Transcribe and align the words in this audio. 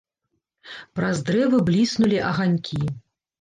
Праз 0.99 1.21
дрэвы 1.27 1.57
бліснулі 1.67 2.19
аганькі. 2.31 2.81